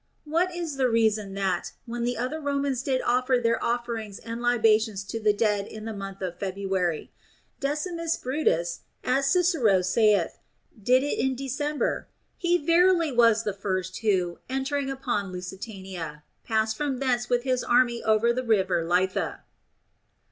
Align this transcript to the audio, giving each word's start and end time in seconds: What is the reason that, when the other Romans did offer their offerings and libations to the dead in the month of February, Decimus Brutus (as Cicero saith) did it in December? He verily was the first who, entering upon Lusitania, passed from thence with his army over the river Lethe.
What 0.25 0.51
is 0.51 0.77
the 0.77 0.89
reason 0.89 1.35
that, 1.35 1.73
when 1.85 2.03
the 2.03 2.17
other 2.17 2.41
Romans 2.41 2.81
did 2.81 3.03
offer 3.05 3.37
their 3.37 3.63
offerings 3.63 4.17
and 4.17 4.41
libations 4.41 5.03
to 5.03 5.19
the 5.19 5.31
dead 5.31 5.67
in 5.67 5.85
the 5.85 5.93
month 5.93 6.23
of 6.23 6.39
February, 6.39 7.11
Decimus 7.59 8.17
Brutus 8.17 8.79
(as 9.03 9.27
Cicero 9.27 9.83
saith) 9.83 10.39
did 10.81 11.03
it 11.03 11.19
in 11.19 11.35
December? 11.35 12.07
He 12.35 12.57
verily 12.57 13.11
was 13.11 13.43
the 13.43 13.53
first 13.53 13.99
who, 13.99 14.39
entering 14.49 14.89
upon 14.89 15.31
Lusitania, 15.31 16.23
passed 16.43 16.75
from 16.75 16.97
thence 16.97 17.29
with 17.29 17.43
his 17.43 17.63
army 17.63 18.01
over 18.01 18.33
the 18.33 18.43
river 18.43 18.83
Lethe. 18.83 19.35